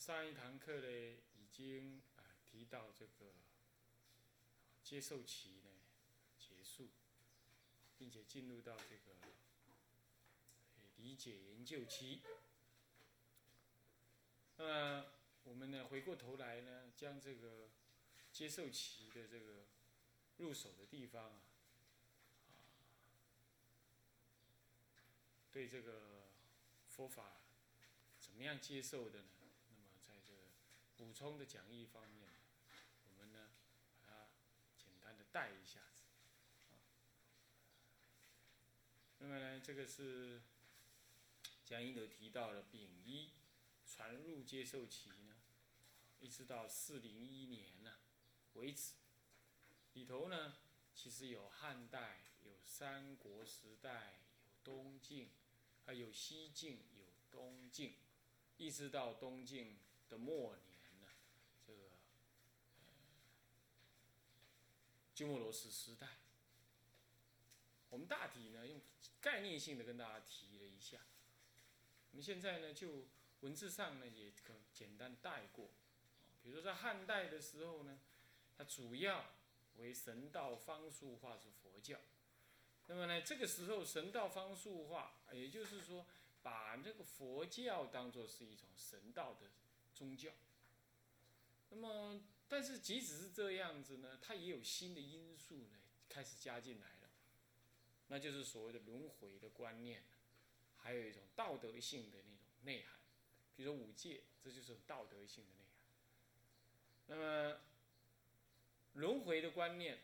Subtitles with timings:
[0.00, 0.88] 上一堂课呢，
[1.34, 3.34] 已经啊提到这个
[4.82, 5.68] 接受期呢
[6.38, 6.88] 结束，
[7.98, 9.14] 并且进入到这个
[10.96, 12.22] 理解研究期。
[14.56, 15.06] 那么
[15.44, 17.68] 我们呢回过头来呢，将这个
[18.32, 19.66] 接受期的这个
[20.38, 21.42] 入手的地方啊，
[24.96, 25.04] 啊，
[25.52, 26.30] 对这个
[26.88, 27.36] 佛法
[28.18, 29.26] 怎么样接受的呢？
[31.00, 32.30] 补充的讲义方面，
[33.06, 33.48] 我们呢
[33.90, 34.28] 把它
[34.76, 36.02] 简单的带一下子。
[39.16, 40.42] 那么呢，这个是
[41.64, 43.30] 讲义里提到的丙一
[43.86, 45.36] 传入接受期呢，
[46.20, 47.94] 一直到四零一年呢
[48.52, 48.92] 为止。
[49.94, 50.58] 里头呢，
[50.94, 55.30] 其实有汉代、有三国时代、有东晋，
[55.86, 57.94] 还有西晋、有东晋，
[58.58, 59.78] 一直到东晋
[60.10, 60.69] 的末年。
[65.20, 66.06] 鸠摩罗什时代，
[67.90, 68.80] 我们大体呢用
[69.20, 70.96] 概念性的跟大家提了一下。
[72.10, 73.04] 我们现在呢就
[73.40, 75.68] 文字上呢也可简单带过。
[76.42, 78.00] 比如说在汉代的时候呢，
[78.56, 79.26] 它主要
[79.76, 81.98] 为神道方术化是佛教。
[82.86, 86.06] 那么呢这个时候神道方术化，也就是说
[86.42, 89.50] 把这个佛教当做是一种神道的
[89.94, 90.30] 宗教。
[91.68, 92.22] 那么。
[92.52, 97.10] 但是即使是这样子呢，它也有新的因素呢开始加进来了，
[98.08, 100.02] 那就是所谓的轮回的观念，
[100.78, 102.98] 还有一种道德性的那种内涵，
[103.54, 105.86] 比如说五戒，这就是道德性的内涵。
[107.06, 107.60] 那么
[108.94, 110.00] 轮回的观念，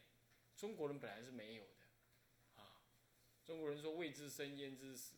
[0.56, 2.80] 中国人本来是没有的，啊，
[3.44, 5.14] 中国人说未知生焉知死，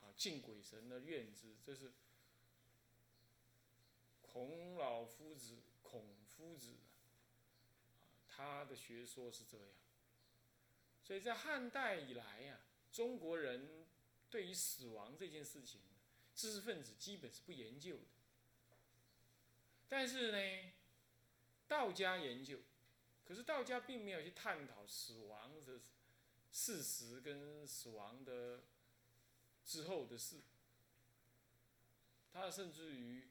[0.00, 1.92] 啊，敬鬼神而怨之，这是
[4.22, 5.58] 孔老夫子。
[6.36, 6.74] 夫子，
[8.28, 9.66] 他的学说是这样，
[11.02, 12.60] 所以在汉代以来呀，
[12.92, 13.86] 中国人
[14.28, 15.80] 对于死亡这件事情，
[16.34, 18.04] 知识分子基本是不研究的。
[19.88, 20.72] 但是呢，
[21.66, 22.58] 道家研究，
[23.24, 25.80] 可是道家并没有去探讨死亡的
[26.52, 28.64] 事实跟死亡的
[29.64, 30.42] 之后的事，
[32.32, 33.28] 他甚至于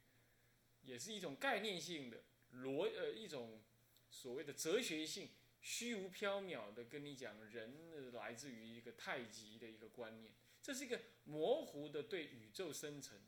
[0.83, 2.23] 也是一种概念性的。
[2.61, 3.61] 逻呃一种
[4.09, 5.29] 所谓的哲学性
[5.61, 13.19] 虚无缥缈的跟你讲，人来自于一个太极的一个观念，这是一个模糊的对宇宙生成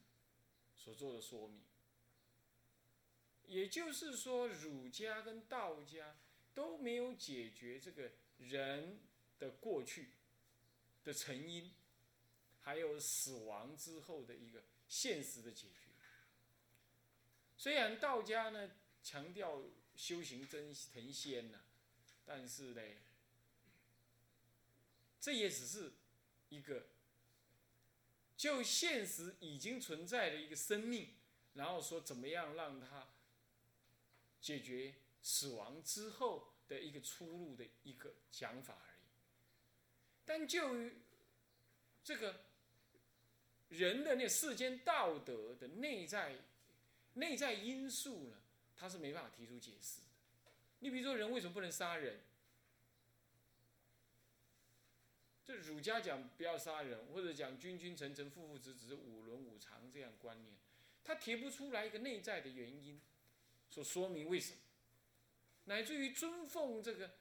[0.75, 1.61] 所做的说明。
[3.45, 6.17] 也就是说，儒家跟道家
[6.53, 8.99] 都没有解决这个人
[9.39, 10.11] 的过去
[11.03, 11.73] 的成因，
[12.61, 15.89] 还有死亡之后的一个现实的解决。
[17.57, 18.71] 虽然道家呢。
[19.07, 19.61] 强调
[19.95, 21.59] 修行真成仙呐，
[22.25, 22.81] 但是呢，
[25.17, 25.93] 这也只是
[26.49, 26.87] 一个
[28.35, 31.13] 就现实已经存在的一个生命，
[31.53, 33.07] 然后说怎么样让它
[34.41, 38.99] 解决死亡之后的一个出路的一个讲法而已。
[40.25, 40.97] 但就于
[42.03, 42.41] 这个
[43.69, 46.43] 人的那世间道德的内在
[47.13, 48.41] 内在因素呢？
[48.77, 50.07] 他是没办法提出解释的。
[50.79, 52.21] 你比如说，人为什么不能杀人？
[55.43, 60.57] 这儒家讲不要杀人，或者讲君君臣臣父父子子五伦五常这样观念，
[61.05, 63.01] 他提不出来一个内在的原因，
[63.69, 64.59] 所说明为什么，
[65.63, 67.15] 乃至于尊奉这个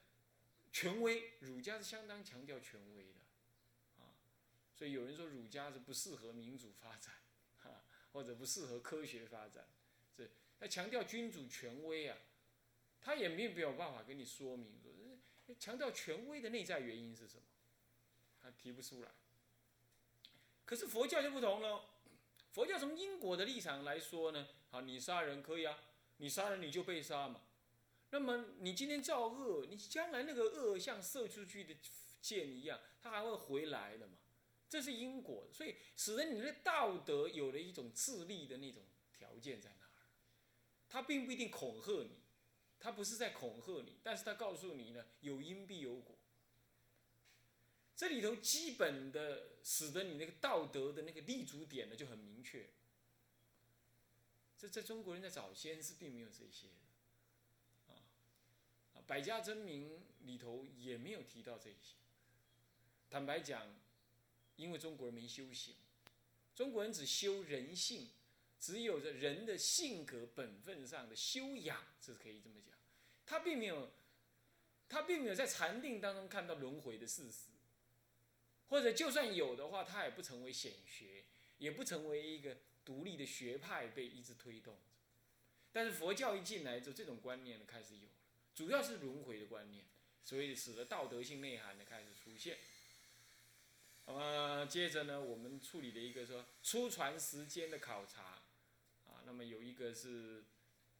[0.73, 4.11] 权威，儒家是相当强调权威的，啊，
[4.75, 7.13] 所以有人说儒家是不适合民主发展，
[7.63, 9.65] 哈，或者不适合科学发展，
[10.59, 12.17] 他强调君主权威啊，
[12.99, 17.43] 他也没有办法跟你说明说，强调权威的内在原因是什么，
[18.41, 19.11] 他提不出来。
[20.65, 21.85] 可是佛教就不同了，
[22.51, 25.77] 佛教从因果的立场来说呢，好，你杀人可以啊，
[26.17, 27.41] 你杀人你就被杀嘛。
[28.09, 31.75] 那么你今天造恶，你将来那个恶像射出去的
[32.21, 34.13] 箭一样，它还会回来的嘛。
[34.67, 38.83] 这是因果，所以使得你的道德有了一种自立的那种
[39.17, 39.76] 条件在。
[40.89, 42.11] 他并不一定恐吓你，
[42.79, 46.15] 他不是在恐吓你，但是他告诉你呢，有因必有果。
[47.95, 52.69] 这里头基本的使得你那个道德的那个立足点呢就很明确。
[54.57, 56.67] 这在中国人在早先是并没有这些，
[57.87, 57.93] 啊，
[58.93, 61.95] 啊，百家争鸣里头也没有提到这些。
[63.09, 63.75] 坦白讲，
[64.55, 65.75] 因为中国人没修行，
[66.55, 68.09] 中国人只修人性。
[68.59, 72.75] 只有着人的性格本分上的修养，这是可以这么讲。
[73.25, 73.91] 他并没有，
[74.89, 77.49] 他并没有在禅定当中看到轮回的事实，
[78.69, 81.23] 或者就算有的话，他也不成为显学，
[81.57, 84.77] 也不成为一个独立的学派被一直推动。
[85.71, 88.13] 但是佛教一进来之后，这种观念呢开始有了，
[88.55, 89.85] 主要是轮回的观念，
[90.23, 92.57] 所以使得道德性内涵的开始出现。
[94.05, 98.41] 那么接着呢，我们处理的一个说出传时间的考察，
[99.27, 100.45] 那么有一个是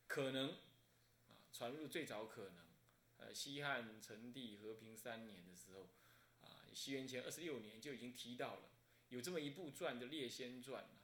[0.06, 2.66] 可能啊传入最早可能，
[3.20, 5.88] 呃西汉成帝和平三年的时候，
[6.42, 8.64] 啊西元前二十六年就已经提到了
[9.08, 11.00] 有这么一部传的《列仙传》啊，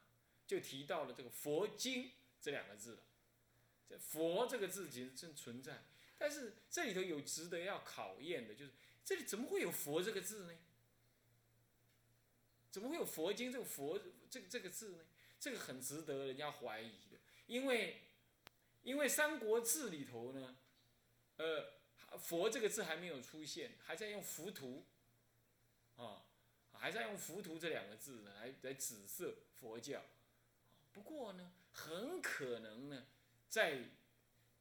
[0.45, 2.11] 就提到了这个佛经
[2.41, 3.03] 这两个字了。
[3.87, 5.85] 这佛这个字其实真存在，
[6.17, 8.71] 但是这里头有值得要考验的，就是
[9.05, 10.53] 这里怎么会有佛这个字呢？
[12.69, 13.97] 怎么会有佛经这个佛
[14.29, 15.05] 这个这个字呢？
[15.39, 16.93] 这个很值得人家怀疑，
[17.47, 18.01] 因为
[18.83, 20.55] 因为《三国志》里头呢，
[21.37, 21.73] 呃，
[22.17, 24.85] 佛这个字还没有出现，还在用浮屠，
[25.95, 26.25] 啊，
[26.73, 30.03] 还在用浮屠这两个字呢，来来指涉佛教。
[30.91, 33.07] 不过呢，很可能呢，
[33.49, 33.75] 在《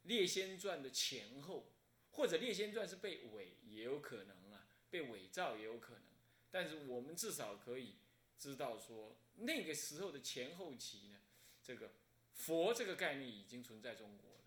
[0.04, 1.72] 列仙传》的前后，
[2.12, 6.02] 或者《列仙传》是被伪，也有可能啊，被伪造也有可能。
[6.50, 7.96] 但是我们至少可以
[8.38, 11.18] 知道说，那个时候的前后期呢，
[11.62, 11.92] 这个
[12.34, 14.44] 佛这个概念已经存在中国了。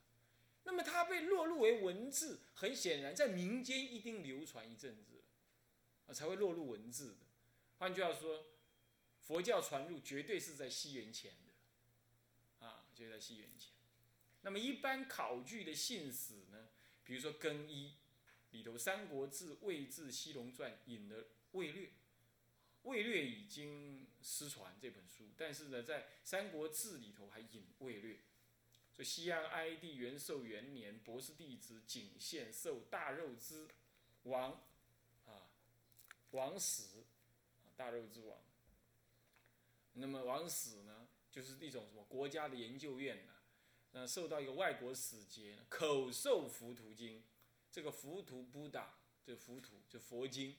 [0.64, 5.24] 那么它被落入为文字，很显然在民间一定流传一阵子，
[6.08, 7.18] 啊才会落入文字的。
[7.78, 8.46] 换句话说，
[9.22, 13.72] 佛教传入绝对是在西元前的，啊就在西元前。
[14.42, 16.70] 那么一般考据的信史呢，
[17.04, 17.94] 比如说《更衣》
[18.58, 21.28] 里头，《三国志·魏志西龙传》引了。
[21.52, 21.90] 魏略，
[22.86, 28.20] 魏略已经失传这本书，但是呢，在《三国志》里头还引魏略。
[28.96, 33.68] 所以西安哀帝元寿元年，博士弟子景献受大肉之
[34.24, 34.64] 王，
[35.26, 35.50] 啊，
[36.32, 37.04] 王死，
[37.76, 38.40] 大肉之王。
[39.94, 43.34] 那么王死呢，就是一种什么国家的研究院呢？
[43.92, 47.24] 那受到一个外国使节口授浮屠经，
[47.72, 50.56] 这个浮屠布达，这浮屠就佛经。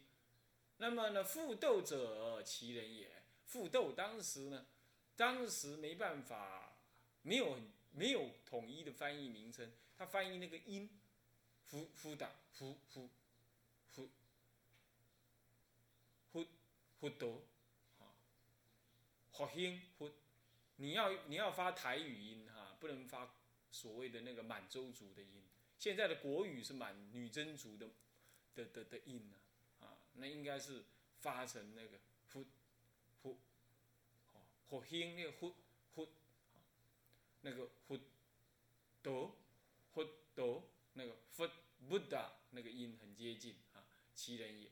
[0.78, 3.10] 那么呢，复斗者其人也。
[3.46, 4.66] 复斗当时呢，
[5.16, 6.76] 当时没办法，
[7.22, 7.60] 没有
[7.92, 10.90] 没有统一的翻译名称，他翻译那个音，
[11.64, 13.08] 复复打复复
[13.92, 14.10] 复
[16.32, 16.46] 复
[16.98, 17.46] 复斗，
[18.00, 18.12] 啊，
[19.30, 20.10] 复兴复，
[20.76, 23.32] 你要你要发台语音哈，不能发
[23.70, 25.44] 所谓的那个满洲族的音。
[25.78, 27.88] 现在的国语是满女真族的
[28.56, 29.36] 的的的音呢。
[30.18, 30.84] 那应该是
[31.18, 31.98] 发成那个
[32.32, 32.46] “呼
[33.22, 33.38] 呼”，
[34.34, 35.54] 哦，火星那个“呼
[35.94, 36.08] 呼”，
[37.42, 37.98] 那个“呼
[39.02, 39.36] 哆
[39.92, 40.04] ”“呼
[40.34, 40.62] 哆”
[40.94, 41.50] 那个“佛
[41.88, 43.84] 布达”那个音很接近啊，
[44.14, 44.70] 其人也。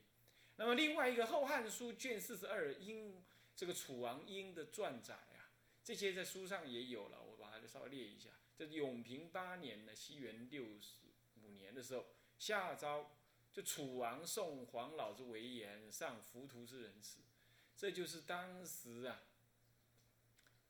[0.57, 3.23] 那么另外一个《后汉书》卷四十二英
[3.55, 5.51] 这个楚王英的传载啊，
[5.83, 8.29] 这些在书上也有了，我把它稍微列一下。
[8.57, 11.07] 这永平八年的西元六十
[11.43, 12.05] 五年的时候，
[12.39, 13.11] 夏昭。
[13.55, 17.19] 就楚王送黄老之为言，上浮屠之仁慈，
[17.77, 19.23] 这就是当时啊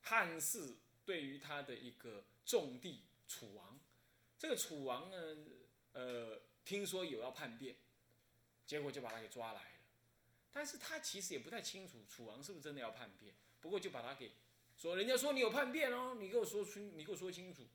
[0.04, 3.80] 汉室对于他的一个重地楚王。
[4.38, 5.18] 这个楚王呢，
[5.94, 7.76] 呃，听说有要叛变，
[8.68, 9.80] 结果就把他给抓来了。
[10.54, 14.32] 但是他其实也不太清楚楚王是不是真的要叛变，不过就把他给
[14.78, 17.66] 说，人家说你有叛变哦，你给我说出，你给我说清楚。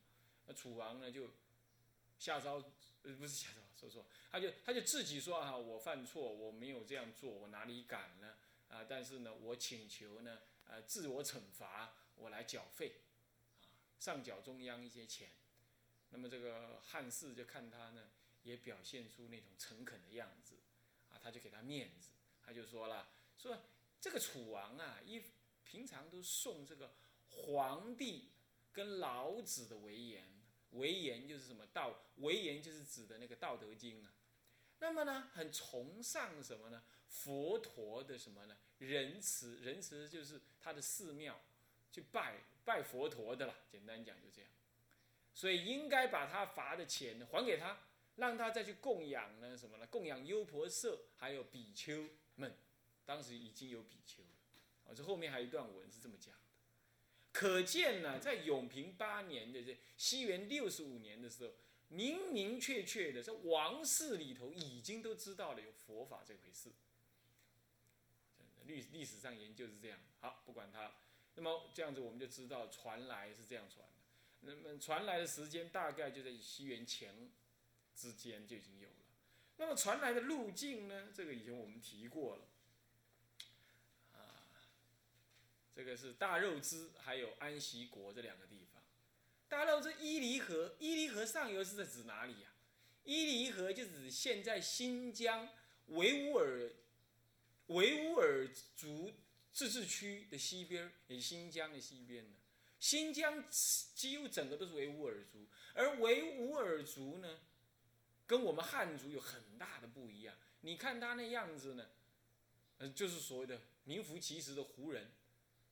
[0.45, 1.29] 那楚王呢就
[2.17, 2.63] 下诏，
[3.03, 3.60] 呃，不是下诏。
[3.81, 8.35] 说说，他就他就自己说啊，我犯错，我没有这样做，我哪里敢呢？
[8.69, 13.01] 啊，但是呢，我请求呢，呃，自我惩罚，我来缴费，
[13.63, 13.65] 啊，
[13.99, 15.31] 上缴中央一些钱。
[16.11, 18.11] 那么这个汉室就看他呢，
[18.43, 20.53] 也表现出那种诚恳的样子，
[21.09, 22.09] 啊，他就给他面子，
[22.45, 23.57] 他就说了，说
[23.99, 25.23] 这个楚王啊，一
[25.65, 26.93] 平常都送这个
[27.29, 28.29] 皇帝
[28.71, 30.40] 跟老子的为言。
[30.71, 32.01] 为言就是什么道？
[32.17, 34.13] 为言就是指的那个《道德经》啊。
[34.79, 36.83] 那么呢，很崇尚什么呢？
[37.07, 38.57] 佛陀的什么呢？
[38.79, 41.39] 仁慈，仁慈就是他的寺庙
[41.91, 43.53] 去拜拜佛陀的啦。
[43.69, 44.49] 简单讲就这样。
[45.33, 47.77] 所以应该把他罚的钱还给他，
[48.15, 49.85] 让他再去供养呢什么呢？
[49.87, 52.55] 供养优婆塞还有比丘们。
[53.05, 54.29] 当时已经有比丘了。
[54.87, 56.33] 啊，这后面还有一段文是这么讲。
[57.31, 61.53] 可见呢，在永平八年的这西元六十五年的时候，
[61.89, 66.71] 明明确确的在王室里头已经都知道了有佛法这回事。
[68.65, 69.99] 历历史上研究是这样。
[70.19, 70.93] 好，不管他，
[71.35, 73.93] 那么这样子我们就知道传来是这样传的。
[74.41, 77.31] 那么传来的时间大概就在西元前
[77.95, 78.95] 之间就已经有了。
[79.57, 81.09] 那么传来的路径呢？
[81.13, 82.47] 这个以前我们提过了。
[84.13, 84.45] 啊，
[85.73, 88.81] 这个是大肉支还有安息国这两个地方。
[89.47, 92.53] 大肉支伊犁河，伊犁河上游是在指哪里呀？
[93.03, 95.49] 伊犁河就指现在新疆
[95.87, 96.71] 维吾尔
[97.67, 99.11] 维吾尔族
[99.51, 102.35] 自治区的西边，也是新疆的西边呢。
[102.79, 103.43] 新疆
[103.95, 107.39] 几乎整个都是维吾尔族，而维吾尔族呢，
[108.25, 110.35] 跟我们汉族有很大的不一样。
[110.61, 111.89] 你看他那样子呢，
[112.79, 115.11] 嗯，就是所谓的名副其实的胡人。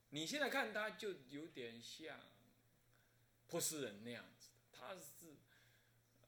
[0.09, 2.19] 你现在看他就有点像
[3.47, 5.37] 波斯人那样子，他是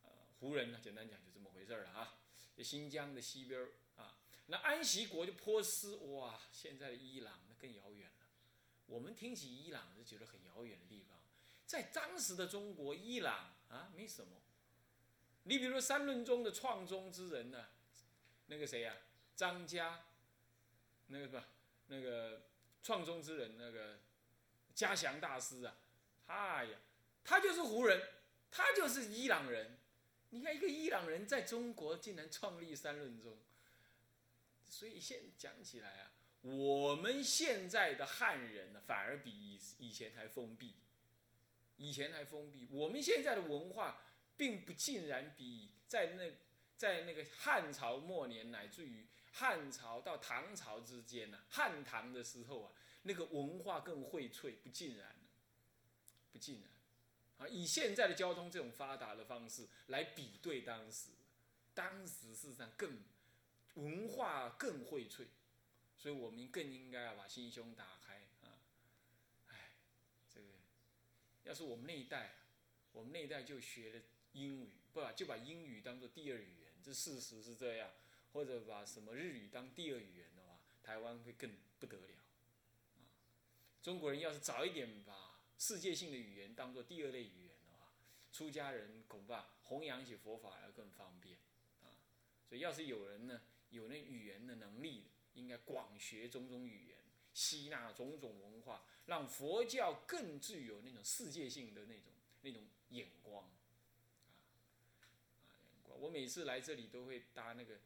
[0.04, 0.10] 呃
[0.40, 2.18] 胡人呢，简单讲就这么回事儿了啊。
[2.64, 8.28] 新疆的西边儿啊，那安息国就波斯，哇，现在的伊朗那更遥远了。
[8.86, 11.18] 我们听起伊朗是觉得很遥远的地方，
[11.66, 14.44] 在当时的中国，伊朗啊没什么。
[15.44, 17.66] 你比如说三论宗的创宗之人呢，
[18.46, 18.96] 那个谁呀，
[19.36, 20.06] 张家，
[21.08, 21.48] 那个吧，
[21.88, 22.44] 那个
[22.84, 24.00] 创宗之人那个
[24.74, 25.76] 嘉祥大师啊，
[26.28, 26.78] 哎呀，
[27.24, 28.02] 他就是胡人，
[28.50, 29.78] 他就是伊朗人。
[30.30, 33.38] 你看一个伊朗人在中国竟然创立三论宗，
[34.70, 36.12] 所以现讲起来啊，
[36.42, 40.76] 我们现在的汉人呢，反而比以以前还封闭，
[41.76, 42.66] 以前还封闭。
[42.72, 44.02] 我们现在的文化，
[44.38, 46.32] 并不尽然比在那
[46.78, 52.72] 在那个汉朝末年，乃至于汉朝到唐朝之间呢，汉唐的时候啊，
[53.04, 55.16] 那个文化更荟萃，不尽然，
[56.32, 56.70] 不尽然。
[57.40, 61.10] 啊，以现在的交通这种发达的方式来比对当时，
[61.74, 63.00] 当时事实上更
[63.76, 65.26] 文化更荟萃，
[65.98, 68.60] 所以我们更应该要把心胸打开啊！
[69.48, 69.72] 哎，
[70.30, 70.48] 这个
[71.46, 72.36] 要是我们那一代，
[72.92, 74.02] 我们那一代就学了
[74.34, 77.90] 英语，不就把英语当做第二语言，这事实是这样，
[78.34, 82.18] 或者把什么日语当第二语言的话，台湾会更不得了
[82.96, 83.04] 啊！
[83.82, 87.92] 中国人要是早一点把世界性的语言当做第二类语言的话，
[88.32, 91.38] 出家人恐怕弘扬起佛法要更方便
[91.82, 91.92] 啊。
[92.48, 96.98] 所以，要是有人呢有那语言的能力，应该广学种种语言，
[97.34, 102.12] 吸纳种种文化，让佛教更具有那种世界性的那种
[102.42, 103.44] 那种眼光
[105.46, 106.00] 啊眼光。
[106.00, 107.80] 我每次来这里都会搭那个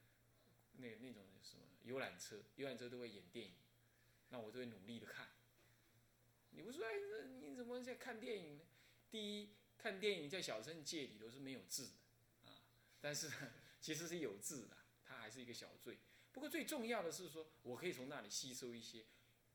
[0.77, 3.53] 那那种什么游览车，游览车都会演电影，
[4.29, 5.29] 那我都会努力的看。
[6.51, 6.94] 你不说哎，
[7.41, 8.63] 你怎么在看电影呢？
[9.10, 12.63] 第一，看电影在小乘界里头是没有字的啊，
[13.01, 13.32] 但是
[13.79, 15.98] 其实是有字的，它还是一个小罪。
[16.32, 19.05] 不过最重要的是说，我可以从那里吸收一些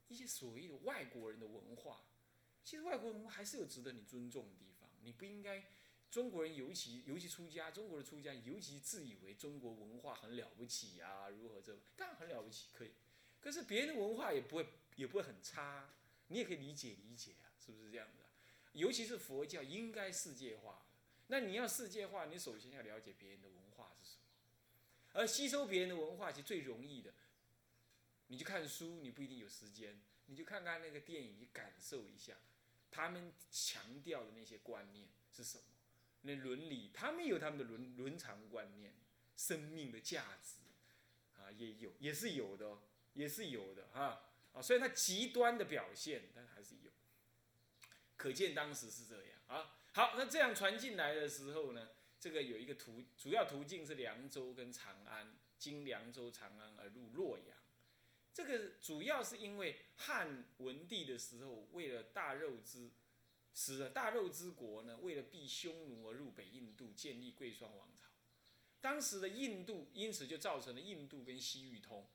[0.09, 2.05] 一些所谓的外国人的文化。
[2.63, 4.91] 其实外国文化还是有值得你尊重的地方。
[5.03, 5.65] 你不应该
[6.11, 12.91] 中国人尤其尤其出家，中国的出家尤其自以为中国文化很了不起啊，如何这当然很了不起，可以。
[13.41, 15.89] 可是别人的文化也不会也不会很差。
[16.29, 18.23] 你也可以理解理解啊，是不是这样子？
[18.73, 20.87] 尤其是佛教应该世界化
[21.27, 24.23] 那你要世界化，你首先要了解别人的文化是什么，
[25.13, 27.13] 而吸收别人的文化其实最容易的。
[28.29, 32.37] 你去看书，你不一定有时间，你就看看那个电影，你感受一下，
[32.91, 35.65] 他们强调的那些观念是什么？
[36.23, 38.95] 那伦理，他们有他们的伦伦常观念，
[39.37, 40.61] 生命的价值
[41.41, 42.79] 啊，也有，也是有的，
[43.15, 44.23] 也是有的哈。
[44.53, 46.91] 啊，虽然它极端的表现，但还是有，
[48.17, 49.77] 可见当时是这样啊。
[49.93, 57.57] 好，那这样传进来的时候呢，这个有一个途，主要途径是凉州跟长安，经凉州、长安而入洛阳。
[58.33, 62.91] 这个主要是因为汉文帝的时候，为了大肉之，
[63.53, 68.09] 使得大肉之国呢，为了避匈奴而入北印度，建立贵霜王朝。
[68.81, 72.09] 当时的印度，因此就造成了印度跟西域通。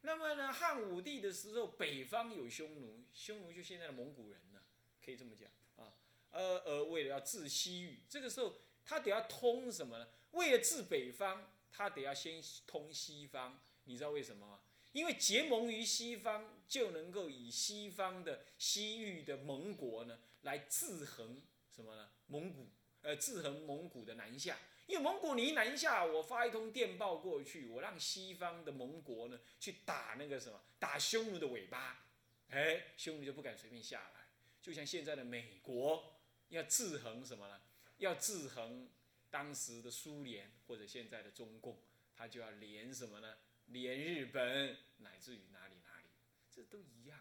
[0.00, 4.60] 那么呢，汉武帝的时候，北方有匈奴，匈奴就现在的蒙古人呢，
[5.04, 5.94] 可以这么讲啊。
[6.30, 10.08] 呃呃，为了要治西域，这个时候他得要通什么呢？
[10.32, 13.60] 为了治北方，他得要先通西方。
[13.84, 14.60] 你知道为什么吗？
[14.92, 21.42] 因为结盟于西方，就能够以西方的西域的盟国呢，来制衡
[21.74, 22.10] 什么呢？
[22.26, 22.68] 蒙古，
[23.00, 24.56] 呃，制衡蒙古的南下。
[24.86, 32.04] 因为蒙古你一南下，我发一通电报过去，我让西方的盟国呢去打那个什么，打匈奴的尾巴，
[32.50, 34.26] 哎，匈奴就不敢随便下来。
[34.60, 37.60] 就像现在的美国要制衡什么呢？
[37.98, 38.90] 要制衡
[39.30, 41.80] 当时的苏联或者现在的中共，
[42.14, 43.38] 他就要连什么呢？
[43.66, 46.08] 连日本乃至于哪里哪里，
[46.50, 47.18] 这都一样。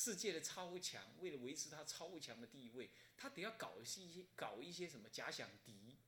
[0.00, 2.88] 世界的超强，为了维持它超强的地位，
[3.18, 5.98] 他得要搞一些搞一些什么假想敌。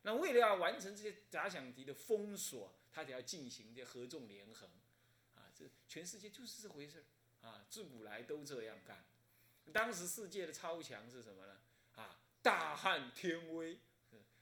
[0.00, 4.70] 那为了要完成这些假想敌的封锁，他得要进行这合纵连横。
[5.34, 9.04] 啊，这全世界就是这回事儿啊，自古来都这样干。
[9.70, 11.60] 当时世界的超强是什么呢？
[11.96, 13.78] 啊，大汉天威，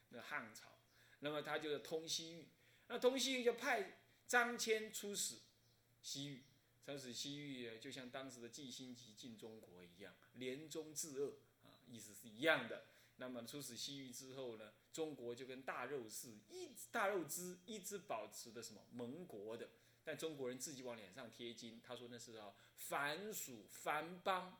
[0.07, 0.71] 那汉朝。
[1.19, 2.47] 那么他就是通西域，
[2.87, 5.39] 那通西域就派张骞出使
[6.01, 6.43] 西域。
[6.85, 12.85] 出使西域，就像当时的季辛吉进中国一样，联中制恶啊，意思是一样的。
[13.17, 19.69] 那么出使西域之后呢，中国就跟大肉是一大肉汁一直保持的什么盟国的，
[20.03, 24.59] 但中国人自己往脸上贴金，他说那是啊藩属藩邦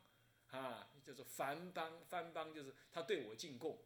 [0.49, 3.77] 啊，叫做藩邦，藩邦就是他对我进贡。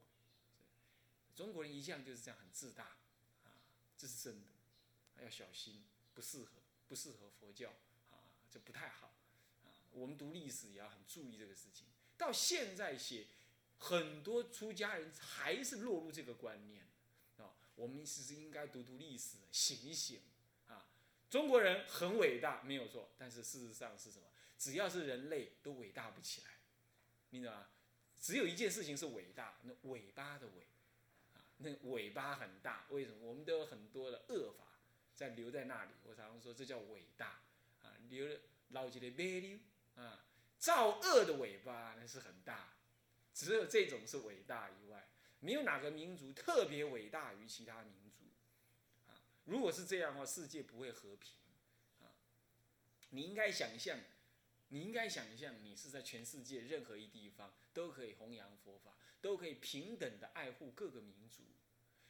[1.35, 2.83] 中国人一向就是这样很自大
[3.43, 3.51] 啊，
[3.97, 6.51] 这是真的，要小心，不适合，
[6.87, 7.73] 不适合佛教。
[8.51, 9.13] 这不太好，
[9.63, 11.85] 啊，我们读历史也要很注意这个事情。
[12.17, 13.27] 到现在写，
[13.77, 16.83] 很多出家人还是落入这个观念，
[17.37, 20.21] 啊，我们其实应该读读历史，醒一醒，
[20.67, 20.87] 啊，
[21.29, 24.25] 中国人很伟大，没有错，但是事实上是什么？
[24.57, 26.49] 只要是人类都伟大不起来，
[27.29, 27.67] 你知道吗？
[28.19, 30.67] 只有一件事情是伟大，那尾巴的尾，
[31.33, 33.25] 啊，那尾巴很大，为什么？
[33.25, 34.65] 我们都有很多的恶法
[35.15, 37.39] 在留在那里，我常常说这叫伟大。
[38.09, 38.39] 留了
[38.69, 39.57] 老几的尾溜
[39.95, 40.25] 啊，
[40.57, 42.73] 造恶的尾巴那是很大，
[43.33, 48.25] 只有这种是伟大以外，没有哪个民族特别伟大于其他民族
[49.07, 49.21] 啊。
[49.45, 51.33] 如果是这样的话，世界不会和平
[52.01, 52.11] 啊。
[53.09, 53.99] 你应该想象，
[54.67, 61.43] 你应该想象，你是在全世界任何一地方都可以弘扬佛法，都可以平等的爱护各个民族，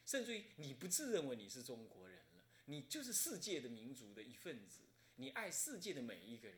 [0.04, 4.82] 甚至于你不自认为你是中国人了，你就是世界的民族的一份子。
[5.20, 6.56] 你爱世界的每一个人，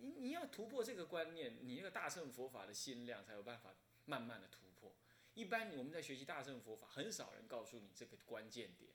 [0.00, 3.74] 你你要突破这个观念，你那个大乘佛法的心量才有办法
[4.04, 4.94] 慢慢的突破。
[5.34, 8.92] 一般我们在学习大乘佛法，很少人告诉你这个关键点。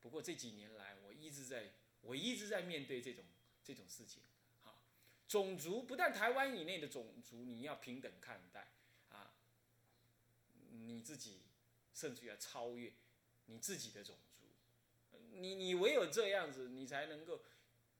[0.00, 1.72] 不过这几年来，我一直在，
[2.02, 3.24] 我一直在面对这种
[3.64, 4.22] 这种事情。
[4.62, 4.78] 哈，
[5.26, 8.68] 种族不但台湾以内的种族，你要平等看待
[9.08, 9.34] 啊，
[10.70, 11.40] 你自己
[11.92, 12.92] 甚至要超越
[13.46, 14.46] 你自己的种族。
[15.32, 17.42] 你你唯有这样子，你才能够。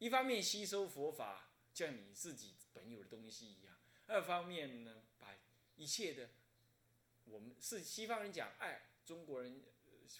[0.00, 3.74] 一方面吸收佛法，像你自己本有的东西一样；
[4.06, 5.36] 二方面呢，把
[5.76, 6.30] 一切的，
[7.26, 9.62] 我们是西方人讲爱，中国人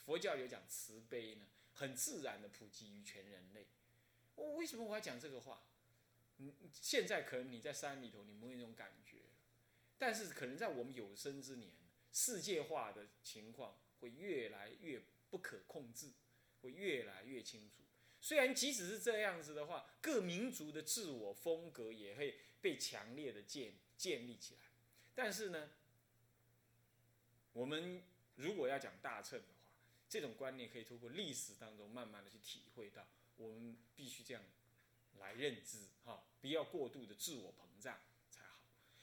[0.04, 3.68] 佛教有讲慈悲呢，很自然的普及于全人类。
[4.34, 5.62] 我为什么我要讲这个话？
[6.36, 9.22] 嗯，现在可能你在山里头，你没有那种感觉，
[9.96, 11.72] 但是可能在我们有生之年，
[12.12, 16.12] 世界化的情况会越来越不可控制，
[16.60, 17.82] 会越来越清楚。
[18.20, 24.60] 虽然即使是这样子的话，各民族的自我风格也会被强烈的建建立起来，
[25.14, 25.70] 但是呢，
[27.52, 28.02] 我们
[28.36, 29.54] 如果要讲大乘的话，
[30.08, 33.06] 这种观念可以通过历史当中慢慢的去体会到，
[33.36, 34.42] 我们必须这样
[35.18, 38.58] 来认知哈，不要过度的自我膨胀才好。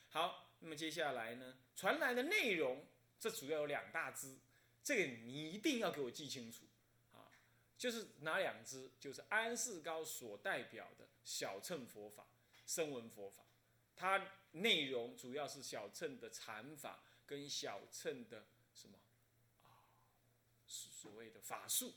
[0.09, 2.85] 好，那么接下来呢，传来的内容，
[3.19, 4.37] 这主要有两大支，
[4.83, 6.65] 这个你一定要给我记清楚。
[7.77, 8.89] 就是哪两支？
[8.99, 12.27] 就是安世高所代表的小乘佛法、
[12.65, 13.43] 声闻佛法，
[13.95, 18.97] 它内容主要是小乘的禅法跟小乘的什么
[19.61, 19.85] 啊？
[20.65, 21.93] 所谓的法术，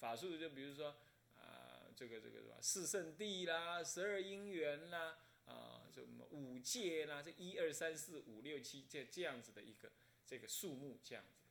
[0.00, 0.96] 法术就比如说
[1.36, 9.92] 啊，这个这个什么四圣谛啦、十二因缘啦啊，什么五戒啦，这一二三四五六七这这样子的一个
[10.26, 11.41] 这个数目这样子。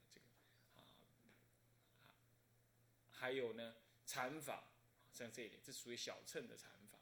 [3.21, 3.75] 还有呢，
[4.07, 4.63] 禅法，
[5.13, 6.97] 像这一点，这属于小乘的禅法，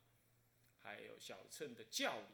[0.82, 2.26] 还有小乘的教理。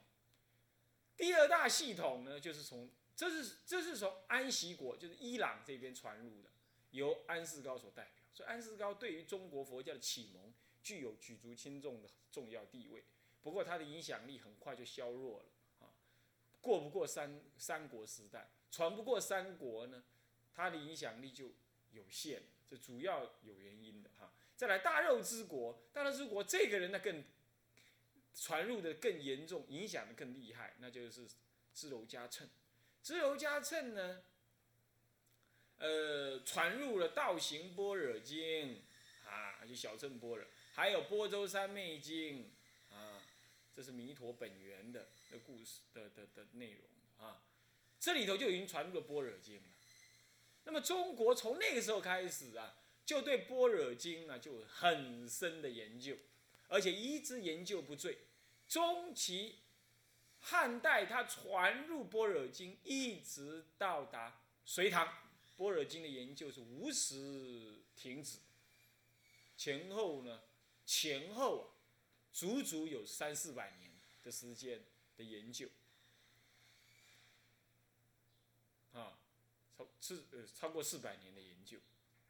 [1.15, 6.49] 第二大系统呢，就是从这是这是从安息国，就是伊朗这边传入的，
[6.89, 8.23] 由安世高所代表。
[8.33, 13.03] 所以安世高对于中国佛教的启蒙具有举足轻重的重要地位。
[13.43, 15.93] 不过他的影响力很快就削弱了啊，
[16.59, 20.03] 过不过三三国时代，传不过三国呢，
[20.55, 21.51] 他的影响力就
[21.91, 22.41] 有限。
[22.69, 27.23] 这主要有原因的哈，再来大肉之国，大肉之国这个人呢更
[28.33, 31.27] 传入的更严重，影响的更厉害，那就是
[31.73, 32.47] 支娄迦谶。
[33.01, 34.23] 支娄迦谶呢，
[35.77, 38.81] 呃，传入了道行般若经
[39.25, 42.51] 啊，就小乘般若，还有波州三昧经
[42.89, 43.21] 啊，
[43.73, 47.43] 这是弥陀本源的的故事的的的内容啊，
[47.99, 49.74] 这里头就已经传入了般若经了。
[50.65, 52.75] 那么中国从那个时候开始啊，
[53.05, 56.17] 就对般若经啊就很深的研究，
[56.67, 58.17] 而且一直研究不醉，
[58.67, 59.59] 终其
[60.41, 65.07] 汉代它传入般若经，一直到达隋唐，
[65.55, 68.39] 般若经的研究是无时停止。
[69.57, 70.41] 前后呢，
[70.85, 71.65] 前后啊，
[72.33, 73.91] 足足有三四百年
[74.23, 74.83] 的时间
[75.15, 75.67] 的研究，
[78.93, 79.17] 啊，
[79.77, 81.79] 超是呃超过四百年的研究，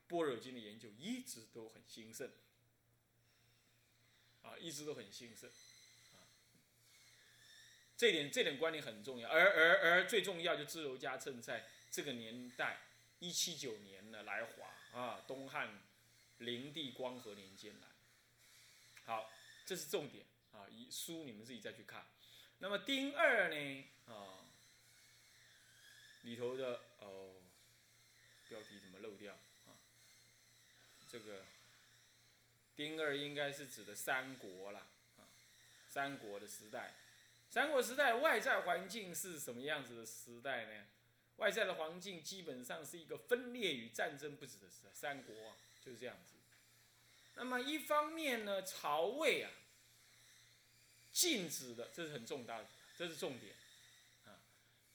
[0.08, 2.32] 般若经的研究一直都很兴盛，
[4.44, 5.50] 啊，一直都很兴盛。
[5.50, 5.54] 啊
[7.98, 12.82] 这点这点观念很重要，而而而最重要就自由家正在这个年代，
[13.20, 15.82] 一七九年呢来华啊，东汉
[16.40, 17.88] 灵帝光和年间来。
[19.06, 19.32] 好，
[19.66, 22.06] 这是重点啊，以书你们自己再去看。
[22.58, 24.46] 那么丁二呢啊，
[26.24, 27.35] 里头的哦，
[28.50, 29.34] 标题怎么漏掉
[29.68, 29.74] 啊？
[31.10, 31.44] 这个
[32.76, 34.80] 丁二应该是指的三国了
[35.18, 35.28] 啊，
[35.90, 36.94] 三国的时代。
[37.50, 40.86] 三国时代外在环境是什么样子的时代呢？
[41.38, 44.90] 外在的环境基本上是一个分裂与战争不止的时代。
[44.94, 46.34] 三国啊就是这样子。
[47.36, 49.52] 那么一方面呢，曹魏啊
[51.12, 53.54] 禁止的，这是很重大的，这是重点
[54.26, 54.40] 啊。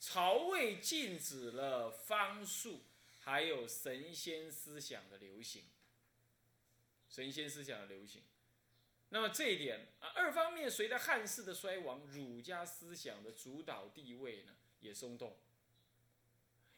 [0.00, 2.82] 曹魏禁止了方术，
[3.20, 5.64] 还有神仙思想的流行。
[7.08, 8.22] 神仙思想的流行。
[9.10, 15.36] 那么这一点啊，二方面随着汉室的衰亡，儒家思想的主导地位呢也松动。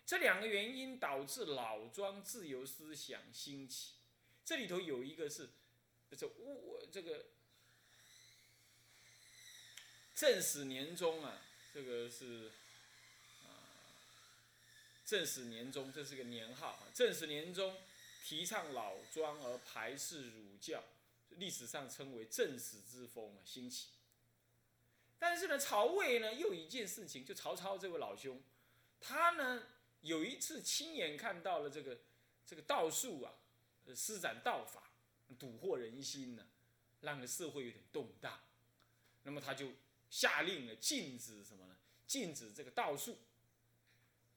[0.07, 3.93] 这两个原因导致老庄自由思想兴起。
[4.45, 5.51] 这里头有一个是，
[6.17, 7.27] 这我这个
[10.15, 11.41] 正史年中啊，
[11.73, 12.51] 这个是
[15.13, 16.85] 正史年中，这是个年号啊。
[16.95, 17.77] 正史年中
[18.25, 20.83] 提倡老庄而排斥儒教。
[21.37, 23.89] 历史上称为正史之风啊兴起，
[25.19, 28.43] 但是呢，曹魏呢又一件事情，就曹操这位老兄，
[29.01, 29.63] 他呢
[30.01, 31.99] 有一次亲眼看到了这个
[32.47, 33.35] 这个道术啊，
[33.95, 34.83] 施展道法，
[35.39, 36.47] 蛊惑人心呢，
[37.03, 38.41] 让社会有点动荡，
[39.25, 39.73] 那么他就
[40.11, 41.77] 下令了禁止什么呢？
[42.07, 43.19] 禁止这个道术。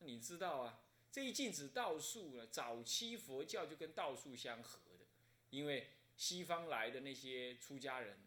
[0.05, 0.79] 你知道啊，
[1.11, 5.05] 这一禁止道术呢，早期佛教就跟道术相合的，
[5.49, 5.87] 因为。
[6.17, 8.17] 西方来的那些出家人，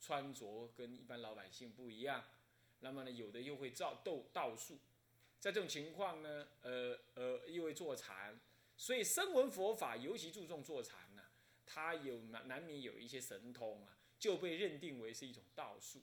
[0.00, 2.24] 穿着跟一般老百姓不一样，
[2.80, 4.78] 那么呢，有的又会造斗道术，
[5.38, 8.40] 在这种情况呢，呃呃，又会坐禅，
[8.74, 11.24] 所以声闻佛法尤其注重坐禅呢，
[11.66, 16.00] 他有难难免有一些神通啊，就被认定为是一种道术。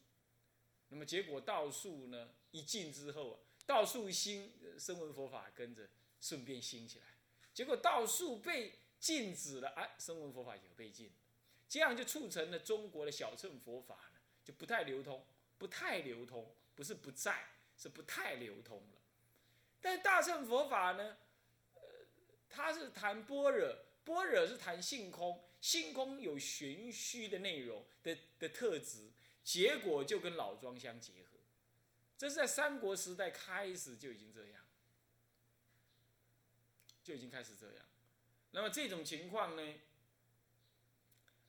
[0.89, 5.87] 那么结果道术呢一进之后啊，道术兴，声闻佛法跟着
[6.19, 7.05] 顺便兴起来，
[7.53, 11.11] 结果道术被禁止了，哎，声闻佛法也被禁。
[11.69, 15.25] 这样就促成了中国的小乘佛法呢，就不太流通，
[15.57, 17.47] 不太流通，不是不在，
[17.77, 18.99] 是不太流通了。
[19.81, 21.17] 但大乘佛法呢，
[21.73, 21.81] 呃，
[22.49, 29.09] 它是谈般若，般若是谈性空，性空有玄虚的内容的的特质，
[29.43, 31.32] 结果就跟老庄相结合。
[32.17, 34.63] 这是在三国时代开始就已经这样，
[37.03, 37.85] 就已经开始这样。
[38.51, 39.73] 那么这种情况呢？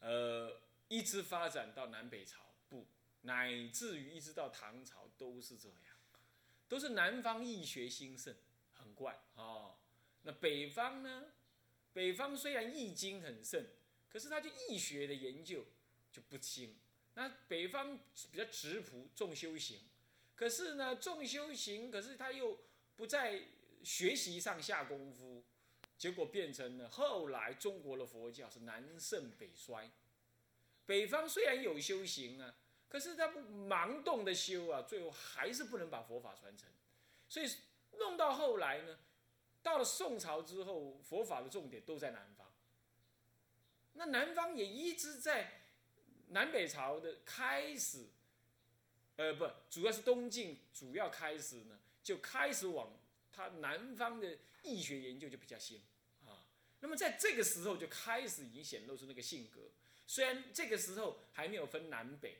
[0.00, 2.87] 呃，一直发展到南北朝，不，
[3.22, 5.96] 乃至于一直到唐朝都是这样，
[6.68, 8.35] 都是南方易学兴盛，
[8.72, 9.77] 很怪啊。
[10.22, 11.33] 那北方呢？
[11.92, 13.64] 北方虽然易经很盛，
[14.09, 15.64] 可是它就易学的研究
[16.11, 16.77] 就不精。
[17.14, 17.96] 那北方
[18.33, 19.81] 比较直朴，重修行，
[20.35, 22.59] 可是呢，重修行，可是他又
[22.97, 23.42] 不在
[23.83, 25.44] 学习上下功夫。
[25.97, 29.90] 结果变成了后来中国的佛教是南盛北衰。
[30.85, 32.57] 北方虽然有修行啊，
[32.88, 36.68] 可是他不盲动的修啊，最后还是不能把佛法传承。
[37.29, 37.49] 所以
[37.92, 38.99] 弄到后来呢，
[39.62, 42.53] 到了宋朝之后，佛法的重点都在南方。
[43.92, 45.62] 那南方也一直在
[46.29, 48.09] 南北朝的开始，
[49.16, 52.98] 呃，不，主要是东晋主要开始呢，就开始往
[53.33, 54.38] 他南方的。
[54.66, 55.83] 易学研究就比较兴
[56.24, 56.40] 啊，
[56.81, 59.61] 那么在这个时候就开始已经显露出那个性格。
[60.07, 62.38] 虽然这个时候还没有分南北，